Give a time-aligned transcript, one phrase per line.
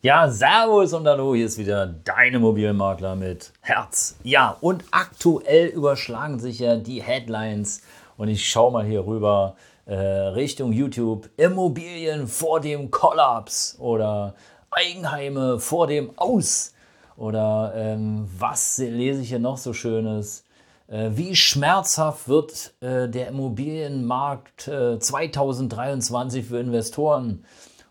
[0.00, 4.14] Ja, Servus und Hallo, hier ist wieder dein Immobilienmakler mit Herz.
[4.22, 7.82] Ja, und aktuell überschlagen sich ja die Headlines
[8.16, 9.56] und ich schaue mal hier rüber
[9.86, 11.28] äh, Richtung YouTube.
[11.36, 14.36] Immobilien vor dem Kollaps oder
[14.70, 16.74] Eigenheime vor dem Aus
[17.16, 20.44] oder ähm, was lese ich hier noch so Schönes?
[20.86, 27.44] Äh, wie schmerzhaft wird äh, der Immobilienmarkt 2023 äh, für Investoren?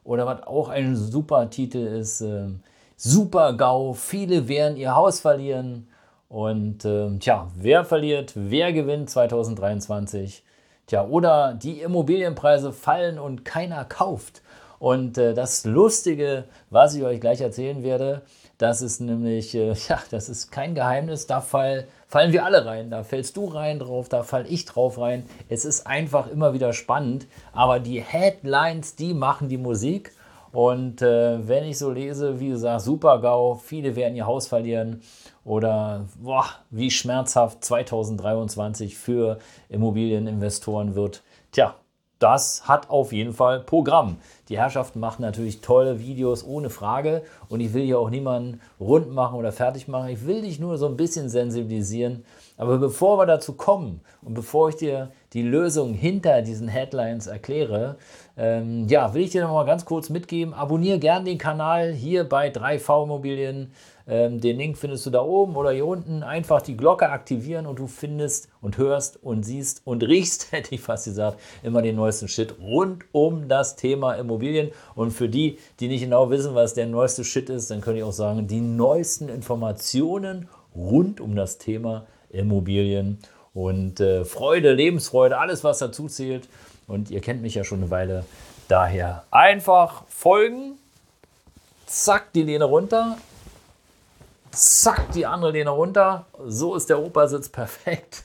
[0.08, 2.48] Oder was auch ein super Titel ist, äh,
[2.96, 5.88] Super GAU, viele werden ihr Haus verlieren.
[6.30, 10.44] Und äh, tja, wer verliert, wer gewinnt 2023?
[10.88, 14.42] Tja, oder die Immobilienpreise fallen und keiner kauft.
[14.80, 18.22] Und äh, das Lustige, was ich euch gleich erzählen werde,
[18.58, 22.90] das ist nämlich, äh, ja, das ist kein Geheimnis, da fall, fallen wir alle rein.
[22.90, 25.26] Da fällst du rein drauf, da fall ich drauf rein.
[25.50, 30.12] Es ist einfach immer wieder spannend, aber die Headlines, die machen die Musik.
[30.52, 35.02] Und äh, wenn ich so lese, wie gesagt, super GAU, viele werden ihr Haus verlieren
[35.44, 41.76] oder boah, wie schmerzhaft 2023 für Immobilieninvestoren wird, tja,
[42.20, 44.18] das hat auf jeden Fall Programm.
[44.50, 47.24] Die Herrschaften machen natürlich tolle Videos, ohne Frage.
[47.50, 50.10] Und ich will hier auch niemanden rund machen oder fertig machen.
[50.10, 52.26] Ich will dich nur so ein bisschen sensibilisieren.
[52.58, 57.98] Aber bevor wir dazu kommen und bevor ich dir die Lösung hinter diesen Headlines erkläre,
[58.38, 60.54] ähm, ja, will ich dir noch mal ganz kurz mitgeben.
[60.54, 63.72] Abonniere gern den Kanal hier bei 3V Immobilien.
[64.08, 66.24] Ähm, den Link findest du da oben oder hier unten.
[66.24, 70.82] Einfach die Glocke aktivieren und du findest und hörst und siehst und riechst, hätte ich
[70.82, 74.72] fast gesagt, immer den neuesten Shit rund um das Thema Immobilien.
[74.96, 78.06] Und für die, die nicht genau wissen, was der neueste Shit ist, dann könnte ich
[78.06, 83.20] auch sagen, die neuesten Informationen rund um das Thema Immobilien.
[83.58, 86.48] Und äh, Freude, Lebensfreude, alles, was dazu zählt.
[86.86, 88.24] Und ihr kennt mich ja schon eine Weile.
[88.68, 90.78] Daher einfach folgen.
[91.88, 93.18] Zack, die Lehne runter
[94.58, 96.26] zack, die andere Lehne runter.
[96.46, 98.24] So ist der Opersitz perfekt.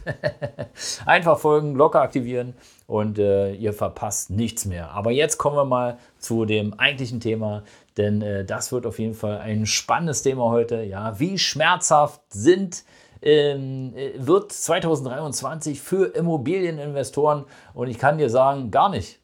[1.06, 2.54] Einfach folgen, Glocke aktivieren
[2.86, 4.90] und äh, ihr verpasst nichts mehr.
[4.90, 7.62] Aber jetzt kommen wir mal zu dem eigentlichen Thema,
[7.96, 10.82] denn äh, das wird auf jeden Fall ein spannendes Thema heute.
[10.82, 12.84] Ja, wie schmerzhaft sind
[13.22, 17.44] ähm, äh, wird 2023 für Immobilieninvestoren
[17.74, 19.20] und ich kann dir sagen, gar nicht.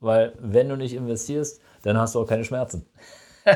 [0.00, 2.86] Weil wenn du nicht investierst, dann hast du auch keine Schmerzen.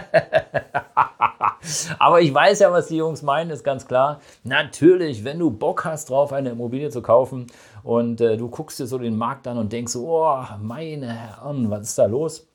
[1.98, 4.20] Aber ich weiß ja, was die Jungs meinen, ist ganz klar.
[4.44, 7.46] Natürlich, wenn du Bock hast drauf, eine Immobilie zu kaufen
[7.82, 11.88] und äh, du guckst dir so den Markt an und denkst, oh, meine Herren, was
[11.88, 12.49] ist da los?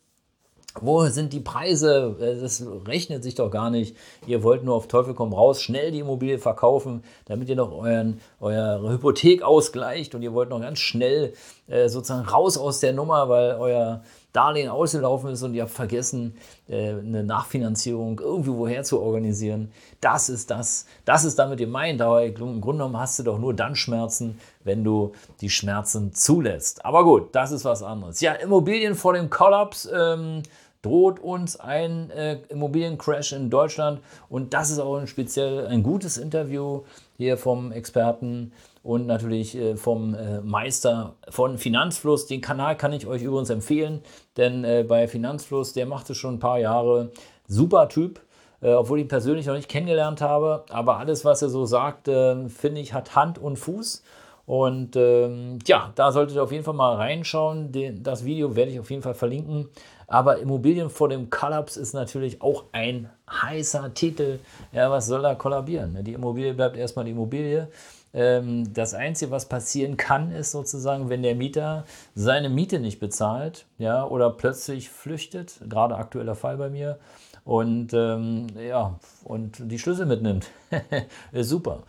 [0.82, 2.16] Wo sind die Preise?
[2.20, 3.96] Äh, das rechnet sich doch gar nicht.
[4.28, 8.20] Ihr wollt nur auf Teufel komm raus, schnell die Immobilie verkaufen, damit ihr noch euren,
[8.40, 11.34] eure Hypothek ausgleicht und ihr wollt noch ganz schnell
[11.68, 14.04] äh, sozusagen raus aus der Nummer, weil euer
[14.36, 16.36] Darlehen ausgelaufen ist und ihr habt vergessen,
[16.68, 19.72] äh, eine Nachfinanzierung irgendwie woher zu organisieren.
[20.02, 22.02] Das ist das, das ist damit gemeint.
[22.02, 26.84] Aber im Grunde genommen hast du doch nur dann Schmerzen, wenn du die Schmerzen zulässt.
[26.84, 28.20] Aber gut, das ist was anderes.
[28.20, 29.90] Ja, Immobilien vor dem Kollaps.
[29.92, 30.44] Ähm,
[30.86, 34.02] droht uns ein äh, Immobiliencrash in Deutschland.
[34.30, 36.84] Und das ist auch ein speziell ein gutes Interview
[37.18, 38.52] hier vom Experten
[38.84, 42.28] und natürlich äh, vom äh, Meister von Finanzfluss.
[42.28, 44.02] Den Kanal kann ich euch übrigens empfehlen,
[44.38, 47.12] denn äh, bei Finanzfluss, der macht es schon ein paar Jahre.
[47.48, 48.20] Super Typ,
[48.62, 50.66] äh, obwohl ich ihn persönlich noch nicht kennengelernt habe.
[50.70, 54.04] Aber alles, was er so sagt, äh, finde ich, hat Hand und Fuß.
[54.46, 57.72] Und ähm, ja, da solltet ihr auf jeden Fall mal reinschauen.
[57.72, 59.70] Den, das Video werde ich auf jeden Fall verlinken.
[60.08, 64.40] Aber Immobilien vor dem Kollaps ist natürlich auch ein heißer Titel.
[64.72, 66.04] Ja, was soll da kollabieren?
[66.04, 67.70] Die Immobilie bleibt erstmal die Immobilie.
[68.14, 73.66] Ähm, das Einzige, was passieren kann, ist sozusagen, wenn der Mieter seine Miete nicht bezahlt
[73.78, 76.98] ja, oder plötzlich flüchtet, gerade aktueller Fall bei mir,
[77.44, 80.48] und, ähm, ja, und die Schlüssel mitnimmt.
[81.34, 81.84] super.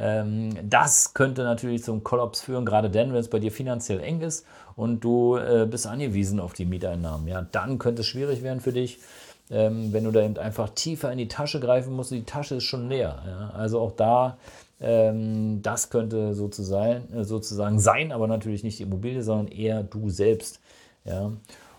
[0.00, 4.22] Ähm, das könnte natürlich zum Kollaps führen, gerade dann, wenn es bei dir finanziell eng
[4.22, 7.28] ist und du äh, bist angewiesen auf die Mieteinnahmen.
[7.28, 8.98] Ja, dann könnte es schwierig werden für dich,
[9.50, 12.12] ähm, wenn du da eben einfach tiefer in die Tasche greifen musst.
[12.12, 13.22] Die Tasche ist schon leer.
[13.26, 13.50] Ja?
[13.54, 14.38] Also auch da
[14.80, 20.08] ähm, das könnte sozusagen, äh, sozusagen sein, aber natürlich nicht die Immobilie, sondern eher du
[20.08, 20.60] selbst.
[21.04, 21.32] Ja.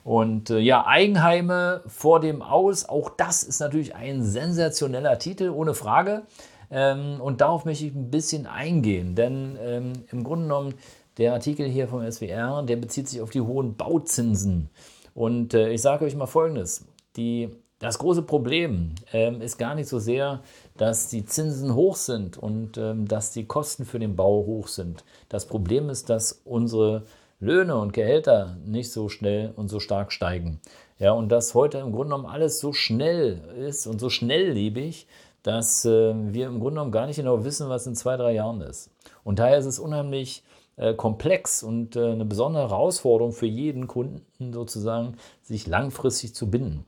[0.04, 5.74] Und äh, ja, Eigenheime vor dem Aus, auch das ist natürlich ein sensationeller Titel, ohne
[5.74, 6.24] Frage.
[6.72, 10.74] Ähm, und darauf möchte ich ein bisschen eingehen, denn ähm, im Grunde genommen,
[11.18, 14.70] der Artikel hier vom SWR, der bezieht sich auf die hohen Bauzinsen.
[15.14, 16.86] Und äh, ich sage euch mal Folgendes.
[17.18, 20.42] Die, das große Problem ähm, ist gar nicht so sehr,
[20.78, 25.04] dass die Zinsen hoch sind und dass die Kosten für den Bau hoch sind.
[25.28, 27.04] Das Problem ist, dass unsere
[27.42, 30.62] Löhne und Gehälter nicht so schnell und so stark steigen.
[31.00, 35.08] Ja, und dass heute im Grunde genommen alles so schnell ist und so schnelllebig,
[35.44, 38.62] dass äh, wir im Grunde genommen gar nicht genau wissen, was in zwei, drei Jahren
[38.62, 38.92] ist.
[39.24, 40.44] Und daher ist es unheimlich
[40.78, 46.86] äh, komplex und äh, eine besondere Herausforderung für jeden Kunden sozusagen, sich langfristig zu binden.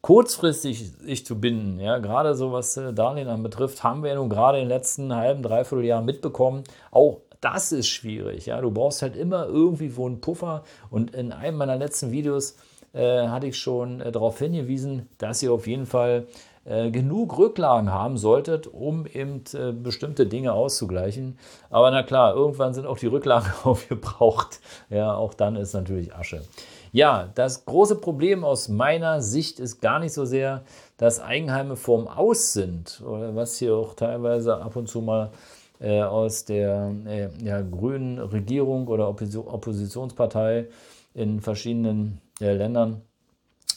[0.00, 4.30] Kurzfristig sich zu binden, ja, gerade so was äh, Darlehen anbetrifft, haben wir ja nun
[4.30, 6.64] gerade in den letzten halben, dreiviertel Jahren mitbekommen.
[6.90, 8.46] Auch das ist schwierig.
[8.46, 8.60] Ja.
[8.60, 10.64] Du brauchst halt immer irgendwie wo einen Puffer.
[10.90, 12.56] Und in einem meiner letzten Videos
[12.92, 16.26] äh, hatte ich schon äh, darauf hingewiesen, dass ihr auf jeden Fall
[16.66, 21.38] äh, genug Rücklagen haben solltet, um eben äh, bestimmte Dinge auszugleichen.
[21.70, 24.60] Aber na klar, irgendwann sind auch die Rücklagen aufgebraucht.
[24.90, 26.42] Ja, auch dann ist natürlich Asche.
[26.90, 30.64] Ja, das große Problem aus meiner Sicht ist gar nicht so sehr,
[30.96, 35.30] dass Eigenheime vorm Aus sind, oder was hier auch teilweise ab und zu mal
[35.78, 40.66] äh, aus der äh, ja, grünen Regierung oder Oppositionspartei
[41.14, 43.02] in verschiedenen äh, Ländern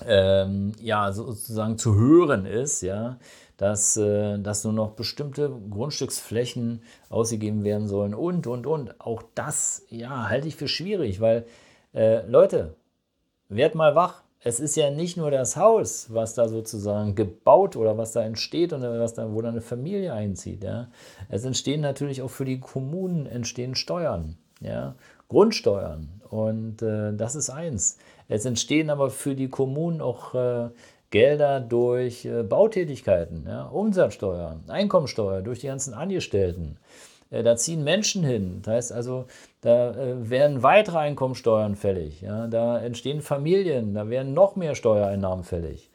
[0.07, 3.17] ähm, ja, sozusagen zu hören ist, ja,
[3.57, 9.01] dass, äh, dass nur noch bestimmte Grundstücksflächen ausgegeben werden sollen und, und, und.
[9.01, 11.45] Auch das, ja, halte ich für schwierig, weil,
[11.93, 12.75] äh, Leute,
[13.49, 14.23] werd mal wach.
[14.41, 18.71] Es ist ja nicht nur das Haus, was da sozusagen gebaut oder was da entsteht
[18.71, 20.63] und was da, wo da eine Familie einzieht.
[20.63, 20.87] Ja.
[21.27, 24.95] Es entstehen natürlich auch für die Kommunen entstehen Steuern, ja,
[25.29, 26.21] Grundsteuern.
[26.29, 27.97] Und äh, das ist eins.
[28.27, 30.69] Es entstehen aber für die Kommunen auch äh,
[31.11, 36.77] Gelder durch äh, Bautätigkeiten, ja, Umsatzsteuer, Einkommensteuer, durch die ganzen Angestellten.
[37.31, 38.61] Äh, da ziehen Menschen hin.
[38.63, 39.25] Das heißt also,
[39.61, 42.21] da äh, werden weitere Einkommensteuern fällig.
[42.21, 45.88] Ja, da entstehen Familien, da werden noch mehr Steuereinnahmen fällig.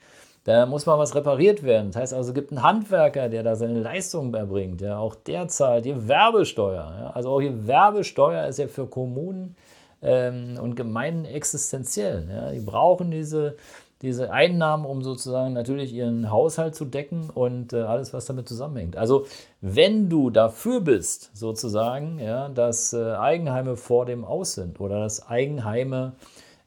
[0.44, 1.91] Da muss mal was repariert werden.
[1.91, 4.82] Das heißt also, es gibt einen Handwerker, der da seine Leistungen erbringt.
[4.82, 6.94] Ja, auch der zahlt die Werbesteuer.
[7.00, 9.56] Ja, also auch die Werbesteuer ist ja für Kommunen
[10.02, 12.29] ähm, und Gemeinden existenziell.
[12.31, 12.50] Ja.
[12.50, 13.56] Die brauchen diese,
[14.02, 18.99] diese Einnahmen, um sozusagen natürlich ihren Haushalt zu decken und äh, alles, was damit zusammenhängt.
[18.99, 19.25] Also
[19.62, 25.26] wenn du dafür bist, sozusagen, ja, dass äh, Eigenheime vor dem Aus sind oder dass
[25.26, 26.12] Eigenheime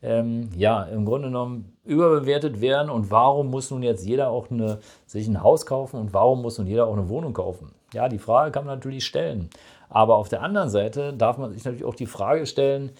[0.01, 4.79] ähm, ja im Grunde genommen überbewertet werden und warum muss nun jetzt jeder auch eine,
[5.05, 7.71] sich ein Haus kaufen und warum muss nun jeder auch eine Wohnung kaufen?
[7.93, 9.49] Ja, die Frage kann man natürlich stellen.
[9.89, 12.91] Aber auf der anderen Seite darf man sich natürlich auch die Frage stellen,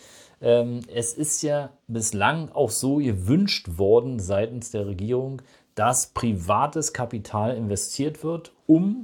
[0.42, 5.42] ähm, es ist ja bislang auch so gewünscht worden seitens der Regierung,
[5.76, 9.04] dass privates Kapital investiert wird, um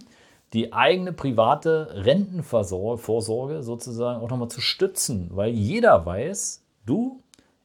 [0.53, 7.19] die eigene private Rentenvorsorge sozusagen auch nochmal zu stützen, weil jeder weiß, du,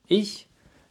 [0.07, 0.48] ich,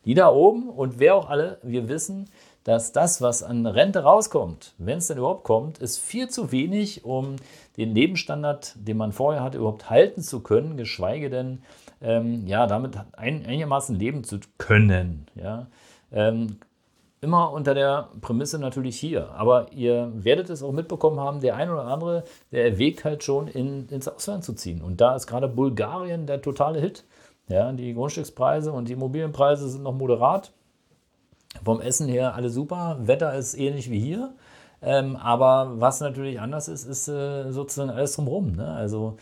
[0.08, 2.30] die da oben und wer auch alle, wir wissen,
[2.64, 7.06] dass das, was an Rente rauskommt, wenn es denn überhaupt kommt, ist viel zu wenig,
[7.06, 7.36] um
[7.76, 11.62] den Lebensstandard, den man vorher hatte, überhaupt halten zu können, geschweige denn
[12.02, 15.28] ähm, ja, damit ein, einigermaßen leben zu können.
[15.36, 15.68] Ja.
[16.12, 16.58] Ähm,
[17.20, 19.32] immer unter der Prämisse natürlich hier.
[19.32, 23.48] Aber ihr werdet es auch mitbekommen haben, der ein oder andere, der erwägt halt schon
[23.48, 24.82] in, ins Ausland zu ziehen.
[24.82, 27.04] Und da ist gerade Bulgarien der totale Hit.
[27.48, 30.52] Ja, die Grundstückspreise und die Immobilienpreise sind noch moderat.
[31.64, 32.98] Vom Essen her alles super.
[33.02, 34.34] Wetter ist ähnlich wie hier.
[34.82, 38.52] Ähm, aber was natürlich anders ist, ist äh, sozusagen alles drumherum.
[38.52, 38.70] Ne?
[38.70, 39.18] Also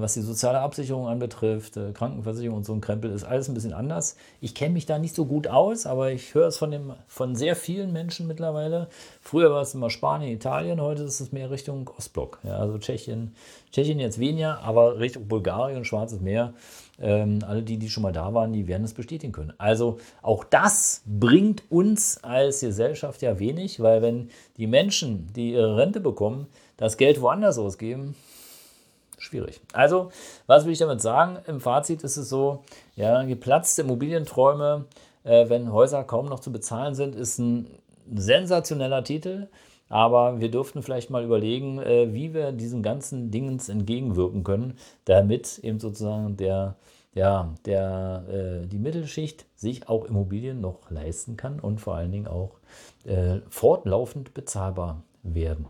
[0.00, 3.72] was die soziale Absicherung anbetrifft, äh, Krankenversicherung und so ein Krempel, ist alles ein bisschen
[3.72, 4.16] anders.
[4.40, 7.36] Ich kenne mich da nicht so gut aus, aber ich höre es von, dem, von
[7.36, 8.88] sehr vielen Menschen mittlerweile.
[9.20, 12.40] Früher war es immer Spanien, Italien, heute ist es mehr Richtung Ostblock.
[12.42, 13.34] Ja, also Tschechien,
[13.72, 16.54] Tschechien jetzt weniger, aber Richtung Bulgarien, Schwarzes Meer.
[17.00, 19.52] Ähm, alle die, die schon mal da waren, die werden es bestätigen können.
[19.58, 25.76] Also auch das bringt uns als Gesellschaft ja wenig, weil wenn die Menschen, die ihre
[25.76, 28.14] Rente bekommen, das Geld woanders ausgeben,
[29.32, 29.60] schwierig.
[29.72, 30.10] Also,
[30.46, 31.38] was will ich damit sagen?
[31.46, 32.62] Im Fazit ist es so,
[32.96, 34.84] ja, geplatzte Immobilienträume,
[35.24, 37.66] äh, wenn Häuser kaum noch zu bezahlen sind, ist ein
[38.12, 39.48] sensationeller Titel.
[39.88, 45.58] Aber wir dürften vielleicht mal überlegen, äh, wie wir diesen ganzen Dingens entgegenwirken können, damit
[45.58, 46.76] eben sozusagen der,
[47.14, 52.26] ja, der, äh, die Mittelschicht sich auch Immobilien noch leisten kann und vor allen Dingen
[52.26, 52.52] auch
[53.04, 55.66] äh, fortlaufend bezahlbar werden.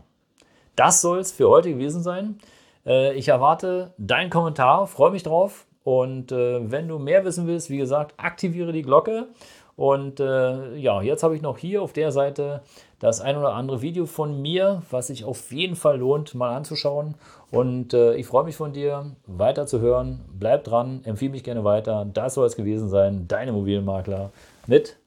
[0.75, 2.39] Das soll es für heute gewesen sein.
[2.85, 5.65] Äh, ich erwarte deinen Kommentar, freue mich drauf.
[5.83, 9.27] Und äh, wenn du mehr wissen willst, wie gesagt, aktiviere die Glocke.
[9.75, 12.61] Und äh, ja, jetzt habe ich noch hier auf der Seite
[12.99, 17.15] das ein oder andere Video von mir, was sich auf jeden Fall lohnt, mal anzuschauen.
[17.51, 20.25] Und ich freue mich von dir, weiter zu hören.
[20.39, 22.07] Bleib dran, empfehle mich gerne weiter.
[22.11, 23.27] Das soll es gewesen sein.
[23.27, 24.31] Deine Immobilienmakler
[24.65, 24.97] mit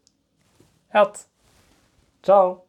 [0.89, 1.29] Herz.
[2.23, 2.66] Ciao.